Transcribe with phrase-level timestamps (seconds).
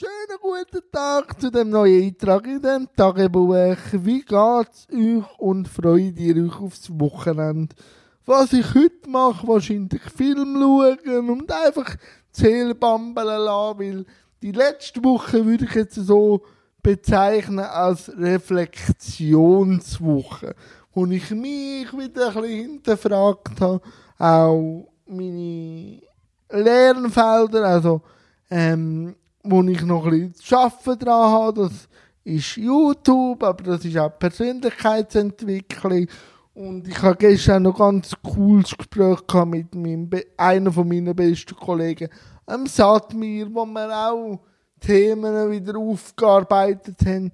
[0.00, 3.76] Schönen guten Tag zu dem neuen Eintrag in dem Tagebuch.
[3.92, 7.76] Wie geht's euch und freut ihr euch aufs Wochenende?
[8.24, 11.96] Was ich heute mache, wahrscheinlich Film schauen und einfach
[12.32, 14.06] Zähl bambeln lassen, weil
[14.40, 16.46] die letzte Woche würde ich jetzt so
[16.82, 20.54] bezeichnen als Reflexionswoche,
[20.94, 23.82] wo ich mich wieder ein bisschen hinterfragt habe,
[24.16, 26.00] auch meine
[26.48, 28.00] Lernfelder, also
[28.48, 31.88] ähm, wo ich noch ein bisschen zu arbeiten dran habe, das
[32.24, 36.06] ist YouTube, aber das ist auch Persönlichkeitsentwicklung.
[36.54, 41.56] Und ich habe gestern noch ganz cooles Gespräch mit meinem Be einer von meinen besten
[41.56, 42.08] Kollegen,
[42.48, 44.40] ähm, Satmir, wo wir auch
[44.80, 47.30] Themen wieder aufgearbeitet haben.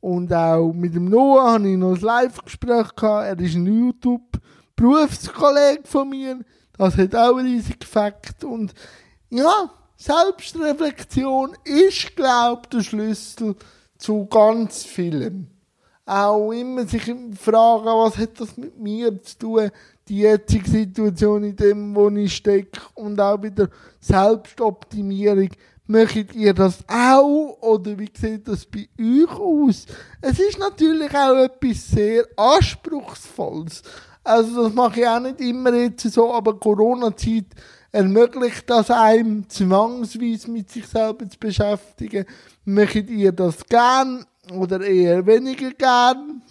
[0.00, 3.26] Und auch mit dem Noah habe ich noch ein Live-Gespräch gehabt.
[3.26, 6.40] Er ist ein YouTube-Berufskollege von mir.
[6.76, 8.44] Das hat auch riesigen Effekt.
[8.44, 8.74] Und
[9.30, 13.56] ja, Selbstreflexion ist, glaube ich, der Schlüssel
[13.96, 15.46] zu ganz vielem.
[16.04, 19.70] Auch immer sich fragen, was hat das mit mir zu tun,
[20.06, 23.68] die jetzige Situation in dem, wo ich stecke und auch wieder
[24.00, 25.48] Selbstoptimierung.
[25.88, 29.86] Möchtet ihr das auch oder wie sieht das bei euch aus?
[30.20, 33.82] Es ist natürlich auch etwas sehr Anspruchsvolles.
[34.22, 37.46] Also das mache ich auch nicht immer jetzt so, aber Corona-Zeit
[37.96, 42.26] ermöglicht das einem zwangsweise mit sich selber zu beschäftigen.
[42.64, 46.42] Möchtet ihr das gern oder eher weniger gern?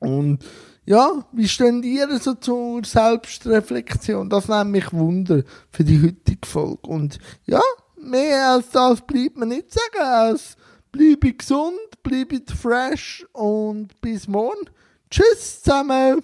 [0.00, 0.44] Und
[0.84, 4.28] ja, wie steht ihr so zur Selbstreflexion?
[4.28, 6.88] Das nimmt mich Wunder für die heutige Folge.
[6.88, 7.62] Und ja,
[7.96, 10.56] mehr als das bleibt mir nicht sagen, als
[10.90, 14.68] bleibe gesund, bleibe fresh und bis morgen.
[15.08, 16.18] Tschüss zusammen!